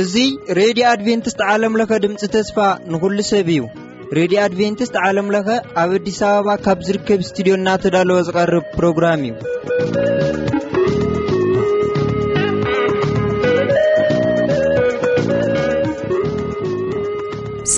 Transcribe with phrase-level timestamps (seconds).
[0.00, 0.28] እዙይ
[0.58, 2.56] ሬድዮ ኣድቨንትስት ዓለምለኸ ድምፂ ተስፋ
[2.92, 3.60] ንኹሉ ሰብ እዩ
[4.20, 5.48] ሬድዮ ኣድቨንትስት ዓለምለኸ
[5.84, 9.36] ኣብ ኣዲስ ኣበባ ካብ ዝርከብ እስትድዮ እናተዳለወ ዝቐርብ ፕሮግራም እዩ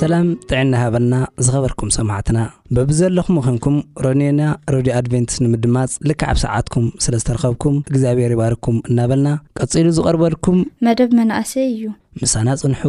[0.01, 1.15] ሰላም ጥዕና ሃበና
[1.47, 2.39] ዝኸበርኩም ሰማዕትና
[2.77, 3.75] ብብዘለኹም ኹንኩም
[4.05, 4.43] ሮኔና
[4.73, 9.29] ሮድዮ ኣድቨንትስ ንምድማፅ ልክዓብ ሰዓትኩም ስለ ዝተረኸብኩም እግዚኣብሔር ይባርኩም እናበልና
[9.61, 11.83] ቀጺሉ ዝቐርበልኩም መደብ መናእሰይ እዩ
[12.23, 12.83] ምሳና ጽንሑ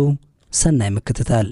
[0.62, 1.48] ሰናይ ምክትታል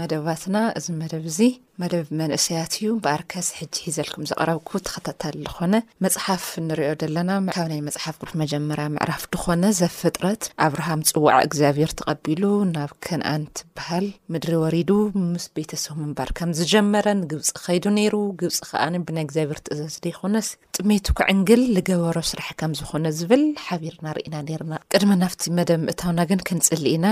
[0.00, 1.40] መደባትና እዚ መደብ እዚ
[1.80, 8.16] መደብ መንእሰያት እዩ ብኣርከስ ሕዚ ሒዘልኩም ዘቀረብኩ ተከታተል ዝኮነ መፅሓፍ ንሪዮ ዘለና ካብ ናይ መፅሓፍ
[8.20, 14.90] ግርሕ መጀመር ምዕራፍ ድኾነ ዘፍጥረት ኣብርሃም ፅዋዕ እግዚኣብሄር ተቀቢሉ ናብ ከነኣን ትበሃል ምድሪ ወሪዱ
[15.32, 21.06] ምስ ቤተሰብ ምንባር ከም ዝጀመረን ግብፂ ከይዱ ነይሩ ግብፂ ከዓ ብናይ እግዚኣብሄር ትእዘዝ ደይኮነስ ጥሜቱ
[21.20, 27.06] ክዕንግል ዝገበሮ ስራሕ ከም ዝኮነ ዝብል ሓቢርና ርኢና ነርና ቅድሚ ናብቲ መደብ ምእታውና ግን ክንፅልእና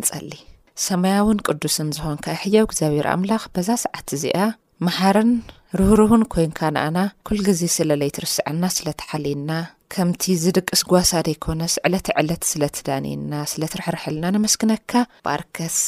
[0.00, 0.32] ንፀሊ
[0.88, 4.38] ሰማያውን ቅዱስን ዝኮንካ ሕያዊ እግዚኣብር ኣምላኽ በዛ ሰዓት እዚኣ
[4.86, 5.32] መሓርን
[5.78, 9.50] ርህርውን ኮይንካ ንኣና ኩል ግዜ ስለ ለይትርስዐና ስለ ተሓሊና
[9.94, 14.90] ከምቲ ዝድቅ ስ ጓሳደ ኣይኮነስ ዕለት ዕለት ስለ ትዳኒና ስለ ትርሕርሕልና ንመስክነካ
[15.28, 15.78] ጳርከስ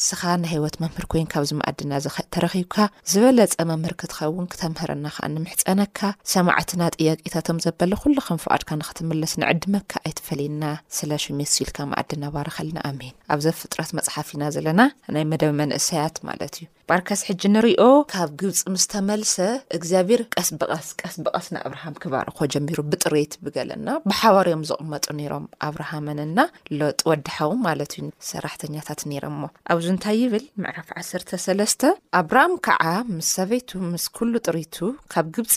[0.00, 1.92] እስኻ ናሂወት መምህር ኮይንካ ብዚ መኣድና
[2.34, 2.76] ተረኺብካ
[3.12, 5.98] ዝበለፀ መምህር ክትኸውን ክተምህረና ከዓ ንምሕፀነካ
[6.34, 10.64] ሰማዕትና ጥያቄታቶም ዘበለ ኩሉከም ፍቃድካ ንክትምልስ ንዕድመካ ኣይተፈልየና
[10.98, 14.80] ስለ ሽምስኢልካ ማኣድና ባር ከልና ኣሜን ኣብዚ ኣብ ፍጥራት መፅሓፍ ኢና ዘለና
[15.16, 17.82] ናይ መደብ መንእሰያት ማለት እዩ ባርከስ ሕጂ እንሪኦ
[18.12, 19.34] ካብ ግብፂ ምስተመልሰ
[19.76, 26.38] እግዚኣብሔር ቀስ ብቀስ ቀስ ብቀስ ንኣብርሃም ክባርኮ ጀሚሩ ብጥሬት ብገለና ብሓባርዮም ዝቕመጡ ነሮም ኣብርሃምንና
[26.80, 31.82] ሎጥ ወድሐዊ ማለት ዩ ሰራሕተኛታት ነሮም ሞ ኣብዚ እንታይ ይብል መዕራፍ 1ሰለስተ
[32.22, 32.84] ኣብርሃም ከዓ
[33.16, 34.76] ምስ ሰበይቱ ምስ ኩሉ ጥሬቱ
[35.14, 35.56] ካብ ግብፂ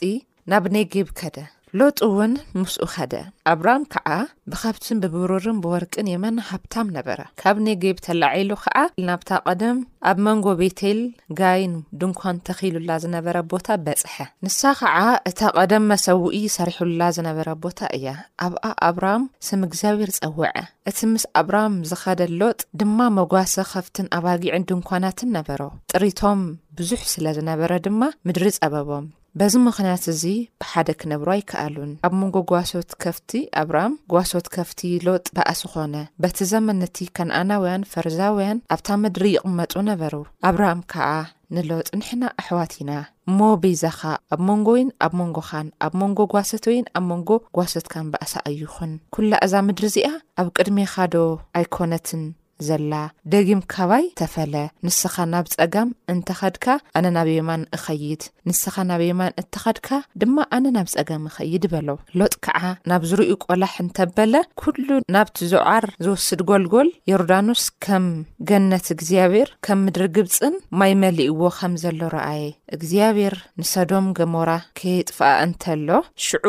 [0.51, 1.37] ናብ ነይ ገብ ከደ
[1.79, 3.13] ሎጥ እውን ምስኡ ኸደ
[3.51, 4.09] ኣብራሃም ከዓ
[4.51, 8.75] ብኻብትን ብብሩርን ብወርቅን የመና ሃብታም ነበረ ካብ ነ ገብ ተላዒሉ ከዓ
[9.07, 10.99] ናብታ ቀደም ኣብ መንጎ ቤቴል
[11.39, 14.15] ጋይን ድንኳን ተኺሉላ ዝነበረ ቦታ በፅሐ
[14.47, 14.99] ንሳ ከዓ
[15.31, 18.07] እታ ቐደም መሰውኢ ይሰሪሑላ ዝነበረ ቦታ እያ
[18.45, 20.51] ኣብኣ ኣብርሃም ስም እግዚኣብር ፀውዐ
[20.91, 25.61] እቲ ምስ ኣብርሃም ዝኸደ ሎጥ ድማ መጓሰ ኸፍትን ኣባጊዕን ድንኳናትን ነበሮ
[25.93, 26.41] ጥሪቶም
[26.79, 29.05] ብዙሕ ስለ ዝነበረ ድማ ምድሪ ፀበቦም
[29.39, 30.21] በዚ ምኽንያት እዚ
[30.61, 33.31] ብሓደ ክነብሮ ኣይከኣሉን ኣብ መንጎ ጓሶት ከፍቲ
[33.61, 40.13] ኣብርሃም ጓሶት ከፍቲ ሎጥ ብኣስ ኾነ በቲ ዘመነቲ ከነኣናውያን ፈርዛውያን ኣብታ ምድሪ ይቕመጡ ነበሩ
[40.49, 41.09] ኣብርሃም ከዓ
[41.57, 42.91] ንሎጥ ንሕና ኣሕዋት ኢና
[43.31, 43.99] እሞ በይዛኻ
[44.35, 47.29] ኣብ መንጎ ወይን ኣብ መንጎኻን ኣብ መንጎ ጓሶት ወይን ኣብ መንጎ
[47.59, 50.09] ጓሶትካን ብኣሳኣዩኹን ኵላ እዛ ምድሪ እዚኣ
[50.41, 51.15] ኣብ ቅድሜኻዶ
[51.59, 52.23] ኣይኮነትን
[52.67, 52.93] ዘላ
[53.31, 54.53] ደጊም ከባይ ተፈለ
[54.85, 56.65] ንስኻ ናብ ፀጋም እንተኸድካ
[56.97, 59.89] ኣነ ናብ የማን እኸይድ ንስኻ ናብ የማን እንተኸድካ
[60.23, 61.89] ድማ ኣነ ናብ ፀጋም ንኸይድ በሎ
[62.21, 62.59] ሎጥ ከዓ
[62.91, 68.07] ናብ ዝርእዩ ቆላሕ እንተበለ ኩሉ ናብቲ ዞዓር ዝውስድ ጎልጎል ዮርዳኖስ ከም
[68.51, 72.45] ገነት እግዚኣብሔር ከም ምድሪ ግብፅን ማይ መሊእዎ ከም ዘሎ ረኣየ
[72.77, 74.49] እግዚኣብሔር ንሶዶም ገሞራ
[74.81, 75.87] ከየጥፍኣ እንተሎ
[76.27, 76.47] ሽዑ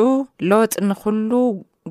[0.50, 1.30] ሎጥ ንኩሉ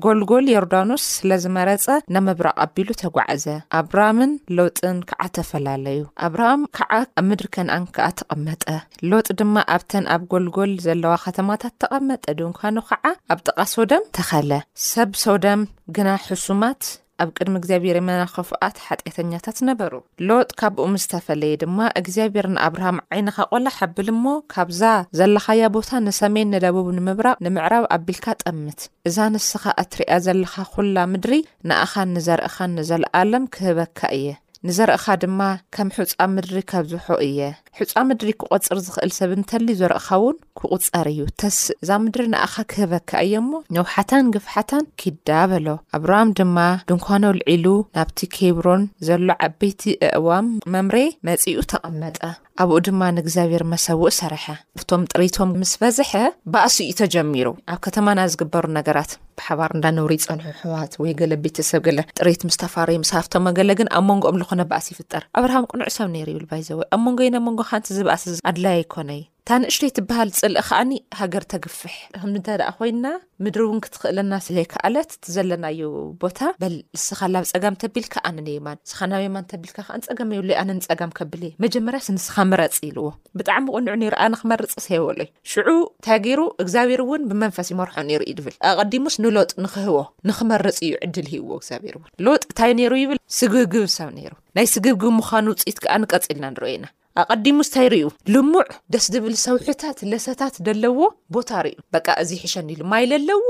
[0.04, 1.84] ጎልጎል ዮርዳኖስ ስለዝመረፀ
[2.14, 3.44] ነመብራቅ ኣቢሉ ተጓዕዘ
[3.78, 8.62] ኣብርሃምን ሎጥን ከዓ ተፈላለዩ ኣብርሃም ከዓ ኣብ ምድሪ ከነኣን ከኣ ተቐመጠ
[9.10, 14.50] ሎጥ ድማ ኣብተን ኣብ ጎልጎል ዘለዋ ከተማታት ተቐመጠ ድንኳኑ ከዓ ኣብ ጠቓ ሶውደም ተኸለ
[14.90, 15.62] ሰብ ሶውደም
[15.98, 16.80] ግና ሕሱማት
[17.22, 19.92] ኣብ ቅድሚ እግዚኣብሔር መናኽፉኣት ሓጢተኛታት ነበሩ
[20.28, 24.82] ሎጥ ካብኡም ዝተፈለየ ድማ እግዚኣብሔር ንኣብርሃም ዓይንኻ ቆላ ሓብል ሞ ካብዛ
[25.20, 31.32] ዘለኻያ ቦታ ንሰሜን ንደቡብ ንምብራቕ ንምዕራብ ኣቢልካ ጠምት እዛ ንስኻ እትሪእኣ ዘለካ ኩላ ምድሪ
[31.70, 34.26] ንኣኻን ንዘርእኻን ንዘለኣለም ክህበካ እየ
[34.66, 35.40] ንዘርእካ ድማ
[35.74, 37.40] ከም ሕፃ ምድሪ ከብዝሖ እየ
[37.78, 43.10] ሕፃ ምድሪ ክቖፅር ዝኽእል ሰብ እንተልዩ ዘርእካ እውን ክቝፀር እዩ ተስእ እዛ ምድሪ ንኣኻ ክህበካ
[43.26, 45.66] እየ እሞ ነውሓታን ግፍሓታን ኪዳ በሎ
[45.98, 46.56] ኣብራም ድማ
[46.88, 47.66] ድንኳኖልዒሉ
[47.98, 50.96] ናብቲ ኬብሮን ዘሎ ዓበይቲ ኣእዋም መምረ
[51.28, 52.18] መጺኡ ተቐመጠ
[52.62, 54.44] ኣብኡ ድማ ንእግዚኣብሔር መሰውእ ሰርሐ
[54.80, 56.12] ብቶም ጥሬቶም ምስ በዝሐ
[56.52, 61.82] ባኣሲ እዩ ተጀሚሩ ኣብ ከተማ ና ዝግበሩ ነገራት ብሓባር እንዳነብሩ ይፀንሑ ሕዋት ወይ ገለ ቤተሰብ
[61.88, 66.28] ገለ ጥሬት ምስተፋረዩ ምስሃፍቶም ገለ ግን ኣብ መንጎኦም ዝኮነ ባእሲ ይፍጠር ኣብርሃም ቅኑዕ ሰብ ነይሩ
[66.34, 71.92] ይብልባይ ዘወ ኣብ መንጎ ዩናብ መንጎ ንቲ ዝበኣስ ኣድለይ ይኮነዩ ታንእሽቶይትበሃል ፅልእ ከኣኒ ሃገር ተግፍሕ
[72.22, 73.04] ም ንተ ደኣ ኮይና
[73.44, 75.80] ምድር እውን ክትኽእለና ስለይ ክኣለት እዘለናዩ
[76.22, 82.74] ቦታ በል ልስኻላብ ፀጋም ተቢልካ ኣነነማን ስኻ ናማን ተቢልካ ከንፀም የብዩኣነፀጋም ከብልእየ መጀመርያ ስንስኻ መረፅ
[82.88, 83.06] ይልዎ
[83.40, 89.96] ብጣዕሚ ቁንዑንርኣ ንክመርፅስሄሎዩ ሽዑ እንታ ገይሩ እግዚኣብሔርእውን ብመንፈስ ይመርሖ ይሩ እዩ ብል ኣቀዲሙስ ንሎጥ ንክህቦ
[90.30, 95.46] ንክመርፂ እዩ ዕድል ሂብዎ እግዚኣብርን ሎጥ ንታይ ይሩ ይብል ስግብግብ ሰብ ይሩ ናይ ስግብግብ ምዃኑ
[95.56, 96.86] ውፅኢት ከኣቀፅኢልና ንሪኢና
[97.34, 100.98] ኣቀዲሙ ስታይ ርዩ ልሙዕ ደስ ድብል ሰውሒታት ለሰታት ደለዎ
[101.34, 103.46] ቦታ ርዩ በ እዚ ሕሸኒ ኢሉ ማይ ዘለዎ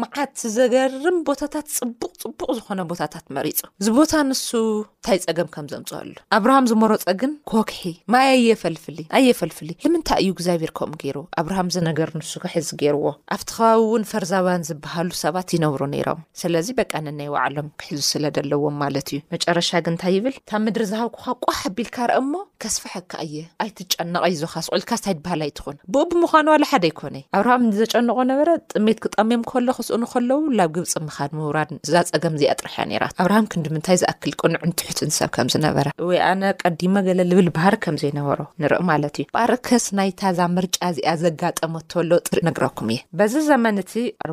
[0.00, 4.44] መዓት ዘገርም ቦታታት ፅቡቅ ፅቡቅ ዝኮነ ቦታታት መሪፁ እዚቦታ ንሱ
[4.80, 7.80] እንታይ ፀገም ከም ዘምፅኣሉ ኣብርሃም ዝመሮፀግን ኮክሒ
[8.14, 13.04] ማይ ኣየፈልፍሊ ኣየፈልፍሊ ንምንታይ እዩ እግዚኣብሔር ከምኡ ገይሩ ኣብርሃም ዝነገር ንሱ ክሕዚ ገይርዎ
[13.36, 19.20] ኣብቲ ከባቢእውን ፈርዛውያን ዝበሃሉ ሰባት ይነብሩ ነይሮም ስለዚ በቃ ነና ይባዕሎም ክሕዙ ስለደለዎም ማለት እዩ
[19.36, 22.36] መጨረሻ ግ እንታይ ይብል ካብ ምድሪ ዝሃብ ኩካ ቆ ኣቢልካ ርአ ሞ
[22.76, 27.64] ስፋ ከ እየ ኣይትጨነቀ ዩ ዞካስቁልካስታይድ ባህላ ይ ትኹን ብኡ ብምዃኑ ዋሉ ሓደ ኣይኮነ ኣብርሃም
[27.68, 33.14] እንዘጨንቆ ነበረ ጥሜት ክጠሚም ከሎ ክስኡንከለዉ ናብ ግብፂ ምኻድ ምውራድ እዛ ፀገም እዚኣ ጥርሕ ነራት
[33.24, 38.40] ኣብርሃም ክንዲምንታይ ዝኣክል ቁንዕንትሕት ንሰብ ከም ዝነበረ እወይ ኣነ ቀዲማ ገለ ዝብል ባህር ከም ዘይነበሮ
[38.64, 43.92] ንርኢ ማለት እዩ በኣርከስ ናይታእዛ ምርጫ እዚኣ ዘጋጠመተሎ ጥርእ ነግረኩም እየ በዚ ዘመንቲ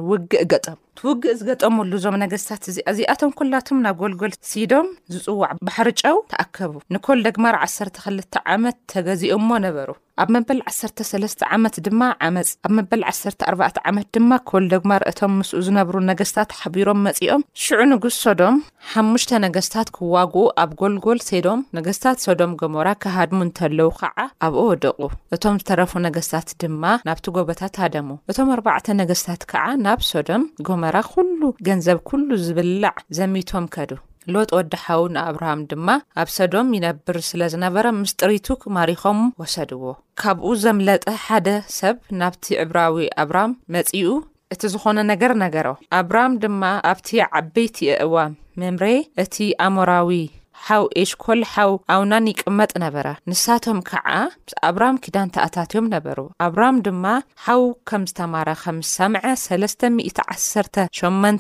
[0.10, 6.18] ውግእ ገጠም ትውግእ ዝገጠመሉ እዞም ነገስታት እዚኣ እዚኣቶም ኩላቶም ናብ ጎልጎል ሲዶም ዝጽዋዕ ባሕሪ ጫው
[6.32, 8.18] ተኣከቡ ንኮል ደግማር 1ሰ2ል
[8.54, 9.90] ዓመት ተገዚኡ እሞ ነበሩ
[10.24, 15.96] ኣብ መበል ዓሰ3ለስተ ዓመት ድማ ዓመፅ ኣብ መበል ዓሰ4ባዕ ዓመት ድማ ከልደግማ ርአቶም ምስኡ ዝነብሩ
[16.12, 18.56] ነገስታት ሓቢሮም መጺኦም ሽዑ ንጉስ ሶዶም
[18.92, 24.18] ሓሙሽተ ነገስታት ክዋግኡ ኣብ ጎልጎል ሰዶም ነገስታት ሶዶም ጎሞራ ካሃድሙ እንተለዉ ከዓ
[24.48, 24.98] ኣብኡ ወደቑ
[25.38, 31.42] እቶም ዝተረፉ ነገስታት ድማ ናብቲ ጎቦታት ሃደሙ እቶም ኣርባዕተ ነገስታት ከዓ ናብ ሶዶም ጎሞራ ኩሉ
[31.70, 33.92] ገንዘብ ኩሉ ዝብላዕ ዘሚቶም ከዱ
[34.34, 35.88] ሎጥ ወዲሓው ንኣብርሃም ድማ
[36.22, 39.84] ኣብ ሶዶም ይነብር ስለ ዝነበረ ምስጢሪቱ ማሪኾም ወሰድዎ
[40.22, 41.48] ካብኡ ዘምለጠ ሓደ
[41.80, 44.08] ሰብ ናብቲ ዕብራዊ ኣብራሃም መጺኡ
[44.56, 45.68] እቲ ዝኾነ ነገር ነገሮ
[46.00, 46.64] ኣብርሃም ድማ
[46.94, 47.10] ኣብቲ
[47.42, 48.16] ዓበይቲ የእዋ
[48.64, 48.84] መምረ
[49.24, 49.36] እቲ
[49.66, 50.12] ኣእሞራዊ
[50.68, 54.08] ሓው ኤሽኮል ሓው ኣውናን ይቅመጥ ነበረ ንሳቶም ከዓ
[54.52, 56.18] ስኣብራሃም ኪዳን ተኣታትዮም ነበሩ
[56.48, 57.06] ኣብራሃም ድማ
[57.46, 61.36] ሓው ከም ዝተማረ ከም ዝሰምዐ ሰለስ 1ሰ8መ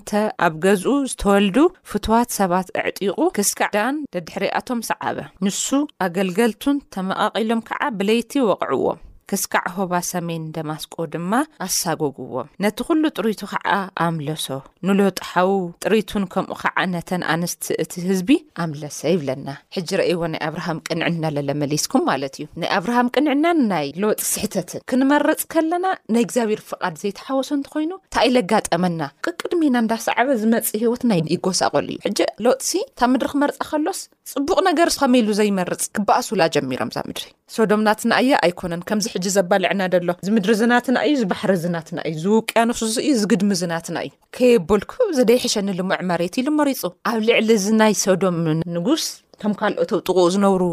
[0.48, 1.58] ኣብ ገዝኡ ዝተወልዱ
[1.92, 5.18] ፍትዋት ሰባት ኣዕጢቁ ክስካዕ ዳን ለድሕሪያቶም ሰዓበ
[5.48, 5.66] ንሱ
[6.08, 9.00] ኣገልገልቱን ተመቓቒሎም ከዓ ብለይቲ ወቕዕዎም
[9.32, 11.32] ክስካዕ ሆባ ሰሜን ደማስቆ ድማ
[11.66, 13.68] ኣሳጎግዎም ነቲ ኩሉ ጥሪቱ ከዓ
[14.06, 14.46] ኣምለሶ
[14.88, 15.52] ንሎጥሓው
[15.84, 18.30] ጥሪቱን ከምኡ ከዓ ነተን ኣንስቲ እቲ ህዝቢ
[18.64, 24.22] ኣምለሰ ይብለና ሕጂ ረእይዎ ናይ ኣብርሃም ቅንዕና ለለመሊስኩም ማለት እዩ ናይ ኣብርሃም ቅንዕና ናይ ሎጢ
[24.34, 25.86] ስሕተትን ክንመርፅ ከለና
[26.16, 32.20] ናይ እግዚኣብሔር ፍቓድ ዘይተሓወሶ እንትኮይኑ እንታ ይ ዘጋጠመና ቅቅድሜና እንዳሰዕበ ዝመፅእ ሂወትና ይጎሳቀሉ እዩ ሕጂ
[32.48, 34.02] ሎጥሲ እታ ምድሪ ክመርፃ ከሎስ
[34.34, 37.26] ፅቡቅ ነገርስከመሉ ዘይመርፅ ክበኣሱላ ጀሚሮም ዛ ምድሪ
[37.56, 38.74] ሶዶምናት ንእያ ኣይኮነ
[39.16, 44.12] ሕዚ ዘባልዕና ደሎ ዝ ምድሪ ዝናትና እዩ ዝባሕሪ ዝናትና እዩ ዝውቅያኖሱዚ እዩ ዝግድሚ ዝናትና እዩ
[44.38, 46.82] ከየበልክ ዘደይ ሕሸኒ ልሙዕ መሬት ኢሉ መሪፁ
[47.12, 48.38] ኣብ ልዕሊ እዚናይ ሶዶም
[48.78, 49.06] ንጉስ
[49.42, 50.64] ከም ካልኦት ኣው ጥቁኡ ዝነብሩ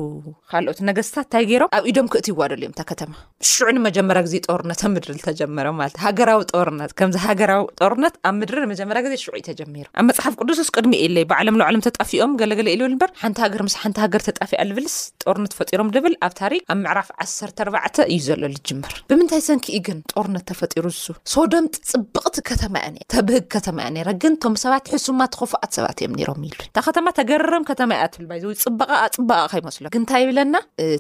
[0.53, 3.13] ካልኦት ነገስታት እንታይ ገይሮም ኣብ ኢዶም ክእት ይዋደልእዮም እታ ከተማ
[3.51, 8.59] ሽዑ ንመጀመርያ ግዜ ጦርነት ኣብ ምድሪ ዝተጀመረ ማለ ሃገራዊ ጦርነት ከምዚ ሃገራዊ ጦርነት ኣብ ምድሪ
[8.67, 13.11] ንመጀመ ግዜ ሽዑ እዩተጀሚሩ ኣብ መፅሓፍ ቅዱስስ ቅድሚ ኢለይ ብዓለም ዓለም ተጣፊኦም ገለገለ ኢልብል ምበር
[13.23, 17.39] ሓንቲ ሃገር ምስ ሓንቲ ሃገር ተጣፊኣ ልብልስ ጦርነት ተፈጢሮም ዝብል ኣብ ታሪክ ኣብ መዕራፍ ዓሰ
[17.67, 23.47] ኣባዕተ እዩ ዘሎ ዝጅምር ብምንታይ ሰንኪኢ ግን ጦርነት ተፈጢሩ ሱ ሶዶም ጥፅብቅቲ ከተማ ያ ተብህግ
[23.57, 27.91] ከተማ እያ ግን ቶም ሰባት ሕሱማ ኮፉኣት ሰባት እዮም ሮም ኢሉ እታ ከተማ ተገረርም ከተማ
[28.05, 30.57] እ ትብል ይዘ ፅበቃፅበቃኸ ይመስሎ ግንታይ ይብለና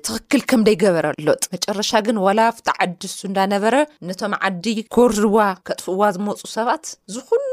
[0.06, 3.75] ትኽክል ከምደይገበረ ኣሎወጥ መጨረሻ ግን ወላ ፍቲ ዓዲሱ እንዳነበረ
[4.11, 4.64] ነቶም ዓዲ
[4.97, 7.49] ኮርዝዋ ከጥፍዋ ዝመፁ ሰባት ዝኩሉ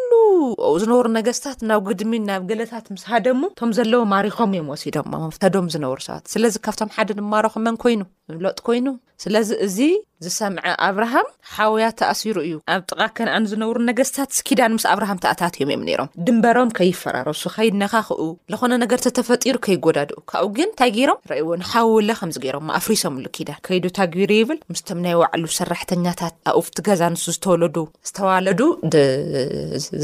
[0.82, 6.00] ዝነብሩ ነገስታት ናብ ግድሚን ናብ ገለታት ምስ ሃደሙ እቶም ዘለዎ ማሪኮም እዮም ወሲዶ መፍታዶም ዝነብሩ
[6.08, 8.02] ሰባት ስለዚ ካብቶም ሓደ ንማረኹመን ኮይኑ
[8.36, 8.88] እሎጥ ኮይኑ
[9.24, 9.78] ስለዚ እዚ
[10.26, 15.84] ዝሰምዐ ኣብርሃም ሓውያት ተኣሲሩ እዩ ኣብ ጥቓ ከነኣን ዝነብሩ ነገስታት ኪዳን ምስ ኣብርሃም ተኣታትእዮም እዮም
[15.88, 18.22] ነሮም ድንበሮም ከይፈራረሱ ከይድ ናኻክኡ
[18.54, 23.86] ዝኾነ ነገር ተተፈጢሩ ከይጎዳድኡ ካብኡ ግን እንታይ ገይሮም ረይዎ ንሓዉለ ከምዚ ገይሮም ኣፍሪሶምሉ ኪዳን ከይዱ
[24.00, 27.78] ታግቢሩ ይብል ምስቶም ናይ ባዕሉ ሰራሕተኛታት ኣብ ኡፍቲ ገዛ ኣንሱ ዝተወለዱ
[28.10, 28.62] ዝተዋለዱ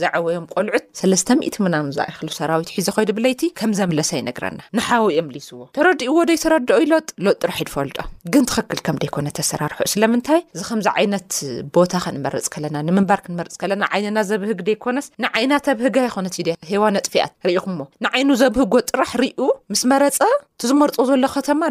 [0.02, 5.62] ዘዕወዮም ቆልዑት ሰለስተ00 ምናም ዝኣይክሉ ሰራዊት ሒዘ ኮይዱ ብለይቲ ከም ዘምለሰ ይነግረና ንሓዊ እየም ሊዝዎ
[5.80, 7.98] ተረዲእዎ ዶይ ተረድኦ ይሎጥ ሎጥ ጥራሒድ ፈልጦ
[8.34, 11.28] ግን ትኽክል ከም ደይኮነት ተሰራርሑ ስለምንታይ እዚ ከምዚ ዓይነት
[11.76, 16.36] ቦታ ክንመርፅ ከለና ንምንባር ክንመርፅ ከለና ዓይንና ዘብህግ ደይኮነስ ንዓይና ኣብህጋ ይኮነት
[16.70, 19.40] ሃዋ ኣጥፊኣት ርኢኹሞ ንዓይኑ ዘብህጎ ጥራሕ ርዩ
[19.74, 20.20] ምስ መረፀ
[20.58, 21.62] እቲዝመርፆ ዘሎ ከተማ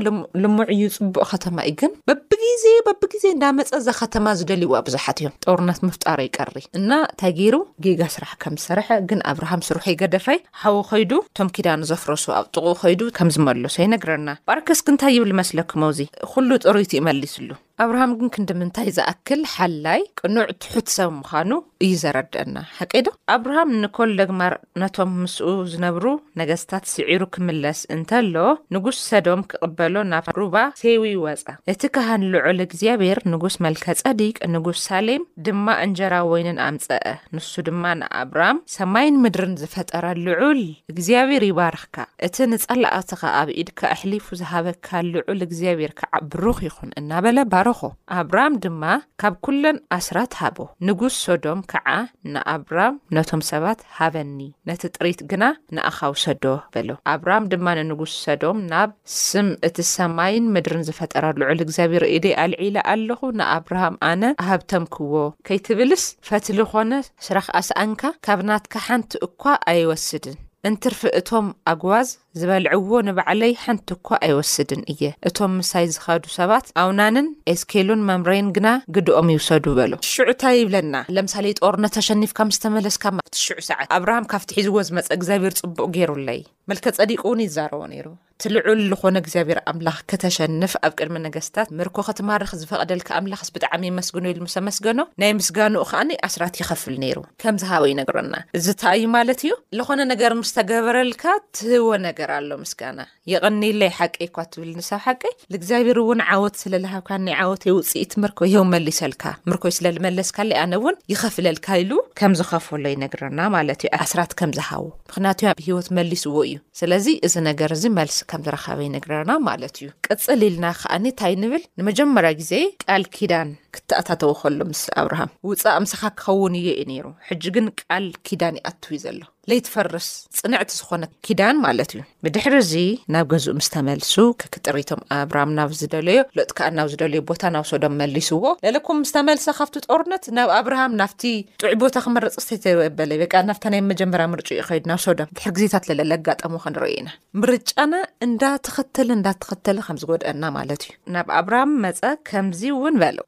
[0.42, 6.18] ልሙዕ እዩ ፅቡእ ከተማ እዩ ግን በብግዜ በብግዜ እዳመፀዛ ከተማ ዝደልይዎ ብዙሓት እዮም ጠርነት ምፍጣሮ
[6.28, 7.56] ይቀሪ እና ታይ ገይሩ
[7.87, 12.75] ጌጋ ስራሕ ከም ዝሰርሐ ግን ኣብርሃም ስሩሑ ይገደፈይ ሃው ኮይዱ እቶም ኪዳን ዘፍረሱ ኣብ ጥቁኡ
[12.82, 16.00] ኮይ ከምዝመለሶ ኣይነግረና ባርከስክንታይ ይብል መስለክመዚ
[16.48, 17.50] ሉ ጦرቲ ይመلስ ሉ
[17.83, 21.50] ኣብርሃም እግን ክንዲምንታይ ዝኣክል ሓላይ ቅኑዕ ትሑት ሰብ ምዃኑ
[21.85, 26.04] እዩ ዘረድአና ሓቂዶ ኣብርሃም ንኮሌግማር ነቶም ምስኡ ዝነብሩ
[26.40, 28.37] ነገስታት ስዒሩ ክምለስ እንተሎ
[28.75, 34.78] ንጉስ ሰዶም ክቕበሎ ናብ ሩባ ሰይዊ ይወፀ እቲ ካህን ልዑል እግዚኣብሔር ንጉስ መልከ ጸዲቅ ንጉስ
[34.90, 40.62] ሳሌም ድማ እንጀራ ወይንን ኣምፀአ ንሱ ድማ ንኣብርሃም ሰማይን ምድርን ዝፈጠረ ልዑል
[40.95, 47.80] እግዚኣብሔር ይባርኽካ እቲ ንጸላኣትኻ ኣብ ኢድካኣሕሊፉ ዝሃበካ ልዑል እግዚኣብሔር ክዓብሩኽ ይኹን እናበለ ባ ረኾ
[48.21, 48.83] ኣብርሃም ድማ
[49.21, 50.56] ካብ ኵለን ኣስራት ሃቦ
[50.87, 51.88] ንጉስ ሶዶም ከዓ
[52.33, 55.44] ንኣብራሃም ነቶም ሰባት ሃበኒ ነቲ ጥሪት ግና
[55.76, 56.44] ንኣኻዊ ሰዶ
[56.75, 58.90] በሎ ኣብርሃም ድማ ንንጉስ ሶዶም ናብ
[59.26, 65.14] ስም እቲ ሰማይን ምድርን ዝፈጠረ ልዑል እግዚኣብሔር ኢ ደ ኣልዒለ ኣለኹ ንኣብርሃም ኣነ ኣሃብቶም ክዎ
[65.50, 66.92] ከይትብልስ ፈትሊ ኾነ
[67.28, 69.42] ስረኽኣስኣንካ ካብ ናትካ ሓንቲ እኳ
[69.73, 72.11] ኣይወስድን እንትርፊ እቶም ኣግዝ
[72.41, 79.29] ዝበልዕዎ ንባዕለይ ሓንቲ እኳ ኣይወስድን እየ እቶም ምሳይ ዝካዱ ሰባት ኣውናንን ኤስኬሉን መምረይን ግና ግድኦም
[79.35, 85.88] ይውሰዱ በሎ ትሽዑታይ ይብለና ለምሳሌ ጦርነ ተሸኒፍካ ምስተመለስካቲሽዑ ሰዓት ኣብርሃም ካብቲ ሒዝዎ ዝመፀ እግዚኣብሔር ፅቡቅ
[85.97, 88.07] ገይሩለይ መልከት ፀዲቁ እውን ይዛረቦ ነይሩ
[88.43, 94.41] ትልዑል ዝኾነ እግዚኣብሔር ኣምላኽ ክተሸንፍ ኣብ ቅድሚ ነገስታት ምርኮ ከትማርኽ ዝፈቐደልካ ኣምላኽስ ብጣዕሚ ይመስግኖ ኢሉ
[94.47, 100.00] ምስ መስገኖ ናይ ምስጋኑኡ ከዓነ ኣስራት ይኸፍል ነይሩ ከምዝሃበ ዩነገርና እዚ ታዩ ማለት እዩ ዝኾነ
[100.12, 101.23] ነገር ምስ ተገበረልካ
[101.59, 103.00] ትህዎ ነገር ኣሎ ምስጋና
[103.33, 107.11] የቀኒለይ ሓቂ ይኳ ትብል ንሰብ ሓቂ ንእግዚኣብሔር እውን ዓወት ስለልሃብካ
[107.45, 108.40] ዓወት ይውፅኢት ምርኮ
[108.75, 115.88] መሊሰልካ ምርኮይ ስለዝመለስካኣነ እውን ይኸፍለልካ ኢሉ ከም ዝኸፈሎ ይነግረና ማለት እዩ ኣስራት ከምዝሃው ምክንያት ሂወት
[115.99, 121.04] መሊስዎ እዩ ስለዚ እዚ ነገር እዚ መልስ ከም ዝረከበ ይነግርና ማለት እዩ ቅፅል ኢልና ከኣኒ
[121.12, 122.52] እንታይ ንብል ንመጀመርያ ግዜ
[122.85, 128.07] ቃል ኪዳን ክትኣታተው ከሎ ምስ ኣብርሃም ውፃእ ምስኻ ክኸውን እየ እዩ ይሩ ሕጂ ግን ቃል
[128.26, 132.71] ኪዳን ይኣውዩ ዘሎ ለይትፈርስ ፅንዕቲ ዝኮነ ኪዳን ማለት እዩ ብድሕርዚ
[133.14, 138.43] ናብ ገዝእ ምስተመልሱ ክጠሪቶም ኣብራሃም ናብ ዝደለዮ ሎጥ ከዓ ናብ ዝደለዩ ቦታ ናብ ሶዶም መሊስዎ
[138.76, 144.23] ዘኩም ምስተመልሰ ካብቲ ጦርነት ናብ ኣብርሃም ናብ ጥዕ ቦታ ክመረፂ ዝተበለዩ ወ ናብ ይ መጀመር
[144.35, 147.11] ምርጪ ዩ ይዱ ናብ ሶዶም ድሕር ግዜታት ለጋጠሙ ክንርኢኢና
[147.43, 147.95] ምርጫና
[148.28, 153.19] እንዳተኽትል እንዳትኽትሊ ከምዝጎድአና ማለት እዩ ናብ ኣብሃም መፀ ከምዚ እውን በል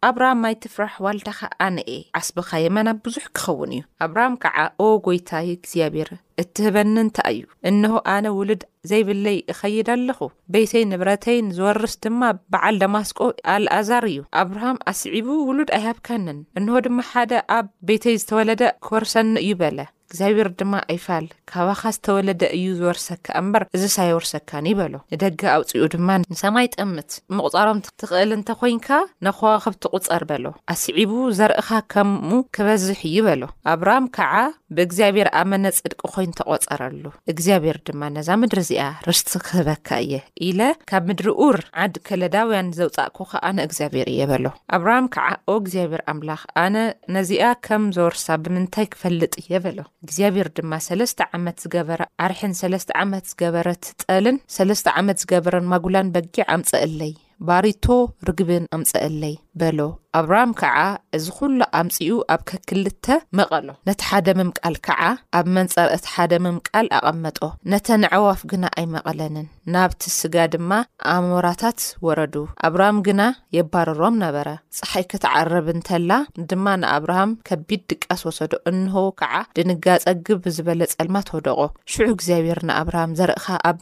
[0.43, 1.77] ማይ ትፍራሕ ዋልዳኻ ኣነ
[2.19, 6.11] አ ዓስቢኻ የመናብ ብዙሕ ክኸውን እዩ ኣብርሃም ከዓ ኦ ጎይታይ እግዚኣብር
[6.43, 10.21] እትህበኒ እንታ እዩ እንሆ ኣነ ውሉድ ዘይብለይ እኸይድ ኣለኹ
[10.57, 12.21] ቤተይ ንብረተይን ዝወርስ ድማ
[12.55, 13.19] በዓል ዳማስቆ
[13.57, 19.79] ኣልኣዛር እዩ ኣብርሃም ኣስዒቡ ውሉድ ኣይሃብከንን እንሆ ድማ ሓደ ኣብ ቤተይ ዝተወለደ ክወርሰኒ እዩ በለ
[20.09, 26.09] እግዚኣብሔር ድማ ኣይፋል ካባኻ ዝተወለደ እዩ ዝወርሰካ እምበር እዚ ሳይወርሰካኒ ይ በሎ ንደገ ኣውፂኡ ድማ
[26.33, 28.89] ንሰማይ ጠምት ምቕጻሮም ትኽእል እንተ ኮንካ
[29.27, 30.45] ንኸዋ ኽብእትቝጸር በሎ
[30.75, 34.35] ኣስዒቡ ዘርእኻ ከምኡ ክበዝሕ እዩ በሎ ኣብርሃም ከዓ
[34.77, 40.13] ብእግዚኣብሔር ኣመነ ጽድቂ ኮይኑ ተቖጸረሉ እግዚኣብሔር ድማ ነዛ ምድሪ እዚኣ ርስቲ ክህበካ እየ
[40.51, 40.61] ኢለ
[40.93, 44.45] ካብ ምድሪ ኡር ዓዲ ከለዳውያን ዘውፃእኩኸ ኣነ እግዚኣብሔር እየ በሎ
[44.79, 46.77] ኣብርሃም ከዓ ኦ እግዚኣብሔር ኣምላኽ ኣነ
[47.17, 53.25] ነዚኣ ከም ዘወርሳ ብምንታይ ክፈልጥ እየ በሎ እግዚኣብሔር ድማ ሰለስተ ዓመት ዝገበረ ኣርሕን ሰለስተ ዓመት
[53.31, 57.15] ዝገበረ ትጠልን ሰለስተ ዓመት ዝገበረን ማጉላን በጊዕ ኣምፀአለይ
[57.49, 57.87] ባሪቶ
[58.29, 59.79] ርግብን ኣምፀአለይ በሎ
[60.19, 60.79] ኣብርሃም ከዓ
[61.17, 63.07] እዚ ኩሉ ኣምፅኡ ኣብ ከክልተ
[63.39, 65.01] መቐሎ ነቲ ሓደ ምም ቃል ከዓ
[65.39, 67.39] ኣብ መንፀረአቲ ሓደ ምም ቃል ኣቐመጦ
[67.73, 70.71] ነተ ንዕዋፍ ግና ኣይመቐለንን ናብቲ ስጋ ድማ
[71.15, 72.35] ኣእሞራታት ወረዱ
[72.69, 73.23] ኣብርሃም ግና
[73.57, 74.47] የባረሮም ነበረ
[74.79, 76.11] ፀሓይ ክተዓረብ እንተላ
[76.53, 81.61] ድማ ንኣብርሃም ከቢድ ድቃስ ወሰዶ እንሆዉ ከዓ ድንጋፀግብ ብዝበለ ፀልማ ተውደቆ
[81.95, 83.81] ሽዑ እግዚኣብሔር ንኣብርሃም ዘርእካ ኣብ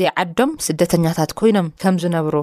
[0.00, 2.34] ዘይዓዶም ስደተኛታት ኮይኖም ከም ዝነብሩ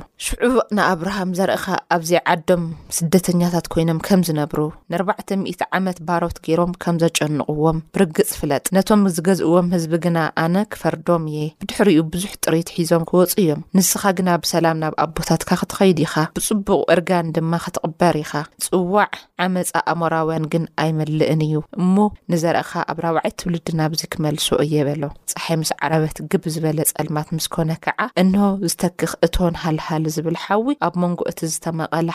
[0.56, 1.68] ዑ ንኣብርሃም ዘርእካ
[2.02, 2.64] ብ ኣዶም
[2.98, 4.60] ስደተኛታት ኮይኖም ከም ዝነብሩ
[4.92, 11.40] ን4ባዕ00 ዓመት ባሮት ገይሮም ከም ዘጨንቕዎም ብርግፅ ፍለጥ ነቶም ዝገዝእዎም ህዝቢ ግና ኣነ ክፈርዶም እየ
[11.64, 17.30] ብድሕሪኡ ብዙሕ ጥሪት ሒዞም ክወፁ እዮም ንስኻ ግና ብሰላም ናብ ኣቦታትካ ክትኸይዲ ኢካ ብፅቡቕ እርጋን
[17.38, 18.34] ድማ ክትቕበር ኢካ
[18.68, 19.10] ፅዋዕ
[19.46, 21.96] ዓመፃ ኣምራውያን ግን ኣይመልእን እዩ እሞ
[22.34, 25.04] ንዘርእካ ኣብ ራብዓይ ትውልድ ናብዚ ክመልሶ እየ በሎ
[25.36, 30.68] ፀሓይ ምስ ዓረበት ግብ ዝበለ ፀልማት ምስ ኮነ ከዓ እንሆ ዝተክኽ እትን ሃልሃሊ ዝብል ሓዊ
[30.88, 32.08] ኣብ መንጎ እቲ ዝተመቐለ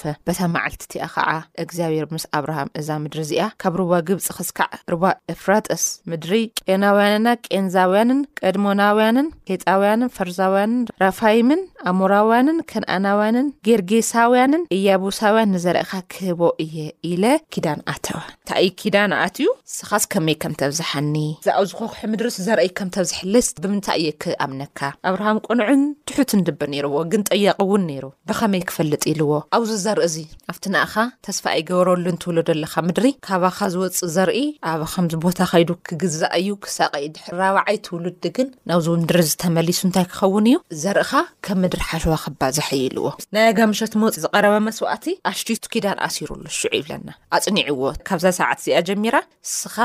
[0.00, 1.30] ፈበታ ማዓልቲቲ ከዓ
[1.62, 5.02] እግዚኣብሄር ምስ ኣብርሃም እዛ ምድሪ እዚኣ ካብ ርባ ግብፂ ክስካዕ ርባ
[5.32, 6.32] ኤፍራተስ ምድሪ
[6.66, 11.62] ቀናውያንና ቄንዛውያንን ቀድሞናውያንን ኬጣውያንን ፈርዛውያንን ራፋይምን
[11.92, 16.76] ኣሙራውያንን ከነኣናውያንን ጌርጌሳውያንን እያብሳውያን ንዘርእካ ክህቦ እየ
[17.12, 17.24] ኢለ
[17.56, 24.10] ኪዳን ኣተወ እንታይእ ኪዳን ኣትዩ ስኻስ ከመይ ከም ተብዝሓኒ እዝኣብዚኮኩሒ ምድሪ ስዘርአይ ከምተዝሕልስ ብምንታይ እየ
[24.24, 29.32] ክኣምነካ ኣብርሃም ቆንዑን ድሑትን ድብ ነይርዎ ግን ጠያቅ እውን ነይሩ ብከመይ ክፈልጥ ኢልዎ
[29.64, 30.16] እዚ ዘርኢ ዚ
[30.52, 30.94] ኣብቲ ንኣኻ
[31.26, 34.38] ተስፋ ኣይገብረሉ ንትብሉ ዘለካ ምድሪ ካባካ ዝወፅ ዘርኢ
[34.70, 40.48] ኣብ ከምዚ ቦታ ከይዱ ክግዛ እዩ ክሳቀይ ድራብዓይ ትውሉድ ግን ናብዚ ምድሪ ዝተመሊሱ እንታይ ክኸውን
[40.50, 41.12] እዩ ዘርእካ
[41.46, 43.06] ከም ምድሪ ሓሸዋ ክባ ዘሐይልዎ
[43.36, 49.16] ናይ ኣጋምሸት መፅ ዝቀረበ መስዋእቲ ኣሽቱ ኪዳን ኣሲሩሉ ሽዑ ይብለና ኣፅኒዕዎ ካብዛ ሰዓት እዚኣ ጀሚራ
[49.24, 49.76] ንስኻ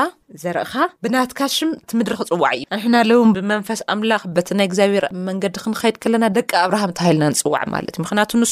[0.44, 6.50] ዘርእካ ብናትካ ሽም እምድሪ ክፅዋዕ እዩ ኣንሕናለዉን ብመንፈስ ኣምላኽ በቲናይ እግዚኣብሔር መንገዲ ክንከይድ ከለና ደቂ
[6.66, 8.48] ኣብርሃም ተሃልና ንፅዋዕ ማለት እዩምክያቱ ን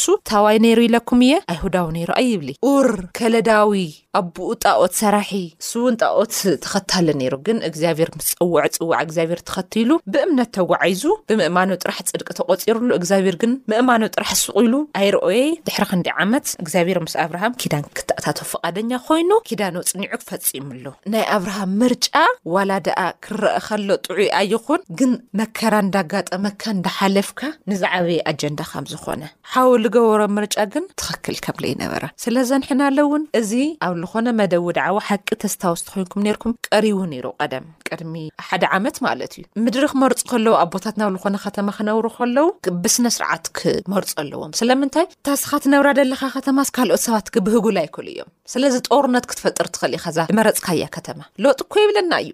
[0.47, 2.89] ዋይ ሩ ለ ኩምዬ ኣይ هዳው نሮأይብل وር
[3.19, 3.73] ከለዳዊ
[4.19, 5.31] ኣብ ብኡ ጣኦት ሰራሒ
[5.69, 6.35] ስውን ጣኦት
[6.65, 12.89] ተኸታለ ነይሩ ግን እግዚኣብሔር ምስ ፀዎዕ ዝፅዋዕ እግዚብሔር ተኸትሉ ብእምነት ተጓዓዙ ብምእማኖ ጥራሕ ፅድቂ ተቆፂሩሉ
[13.01, 18.91] እግዚኣብሄር ግን ምእማኖ ጥራሕ ስቅሉ ኣይርኦየ ድሕሪ ክንደ ዓመት እግዚኣብሔር ምስ ኣብርሃም ኪዳን ክተእታተ ፍቓደኛ
[19.09, 20.85] ኮይኑ ኪዳኖ ፅኒዑ ክፈፂምሉ
[21.15, 22.11] ናይ ኣብርሃም ምርጫ
[22.55, 27.41] ዋላ ድኣ ክረአ ከሎ ጥዑኣ ይኹን ግን መከራ እንዳጋጠመካ እንዳሓለፍካ
[27.73, 29.23] ንዝዓበየ ኣጀንዳ ከም ዝኾነ
[29.53, 36.23] ሓው ዝገበሮ ምርጫ ግን ትኽክል ከምለ ይነበረ ስለዘንሕናለእውን እብ ዝኾነ መደዊ ድዕዊ ሓቂ ተስታወስቲ ኮይንኩም
[36.27, 38.15] ነርኩም ቀሪቡ ነይሮ ቀደም ቅድሚ
[38.49, 42.47] ሓደ ዓመት ማለት እዩ ምድሪ ክመርፁ ከለዉ ኣብ ቦታት ናብ ዝኮነ ከተማ ክነብሩ ከለው
[42.83, 49.27] ብስነ ስርዓት ክመርፁ ኣለዎም ስለምንታይ እታስኻ ትነብራደለካ ከተማስ ካልኦት ሰባት ብህጉል ኣይክሉ እዮም ስለዚ ጦርነት
[49.33, 52.33] ክትፈጥር ትኽእል ኢከዛ መረፅካያ ከተማ ሎወጥ ኮ የብለና እዩ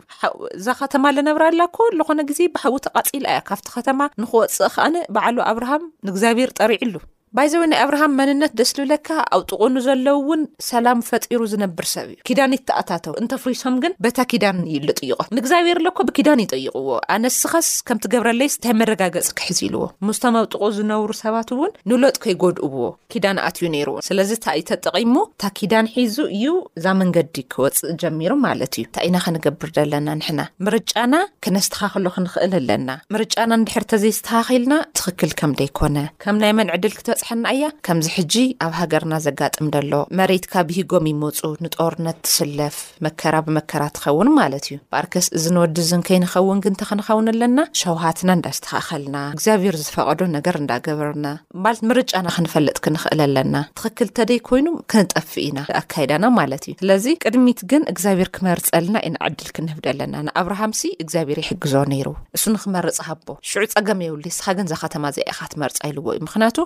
[0.59, 6.51] እዛ ከተማ ዝነብራላኩ ዝኾነ ግዜ ብሃዊ ተቓፂል እያ ካብቲ ከተማ ንክወፅእ ከኣነ በዕሉ ኣብርሃም ንእግዚኣብሄር
[6.61, 6.95] ጠሪዕሉ
[7.37, 12.53] ባይዘብ ናይ ኣብርሃም መንነት ደስ ዝብለካ ኣውጥቕኑ ዘለዉ ውን ሰላም ፈፂሩ ዝነብር ሰብ እዩ ኪዳን
[12.57, 18.55] ይትተኣታተው እንተፍሪሶም ግን በታ ኪዳን እዩ ሉ ጥይቆም ንእግዚኣብሔር ኣለኮ ብኪዳን ይጠይቕዎ ኣነስኸስ ከም ትገብረለይስ
[18.59, 24.47] እንታይ መረጋገፂ ክሕዚልዎ ምስቶም ኣውጥቑ ዝነብሩ ሰባት እውን ንሎጥ ከይጎድእዎ ኪዳን ኣትእዩ ነይሩእን ስለዚ እታ
[24.61, 26.47] ይ ተጠቒሙ እታ ኪዳን ሒዙ እዩ
[26.81, 31.15] እዛ መንገዲ ክወፅእ ጀሚሩ ማለት እዩ እንታይ ኢና ክንገብር ዘለና ንሕና ምርጫና
[31.47, 38.07] ክነስተኻክሎ ክንክእል ኣለና ምርጫና ንድሕርተዘይስተካኺልና ትኽክል ከምደይኮነ ከም ይ መን ዕድል ክትፅእ ሓና እያ ከምዚ
[38.15, 44.77] ሕጂ ኣብ ሃገርና ዘጋጥም ደሎ መሬትካ ብሂጎም ይመፁ ንጦርነት ትስለፍ መከራ ብመከራ ትኸውን ማለት እዩ
[44.93, 51.25] ባርከስ እዚ ንወድዝንከይንኸውን ግንተ ክንኸውን ኣለና ሸውሃትና እንዳዝተካከልና እግዚኣብሔር ዝፈቐዶ ነገር እንዳገበርና
[51.67, 57.63] ለት ምርጫና ክንፈልጥ ክንኽእል ኣለና ትኽክል ንተደይ ኮይኑ ክንጠፍእ ኢና ኣካይዳና ማለት እዩ ስለዚ ቅድሚት
[57.73, 63.99] ግን እግዚኣብሔር ክመርፅልና ኢንዕድል ክንህብደ ኣለና ንኣብርሃም እግዚኣብሔር ይሕግዞ ነይሩ እሱ ንክመርፅ ሃቦ ሽዑ ፀገም
[64.09, 66.59] የውሉ ስካ ግን ዛ ከተማ እዚኣኢካ ትመርፃ ይልዎ እዩ ምክያቱ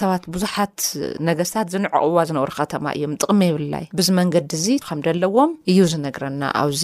[0.00, 0.76] ሰባት ብዙሓት
[1.28, 6.82] ነገስታት ዝንዕቅዋ ዝነብሩ ከተማ እዮም ጥቕሚ የብላይ ብዚ መንገዲ እዚ ከም ደለዎም እዩ ዝነግረና ኣብዚ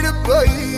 [0.00, 0.77] ربي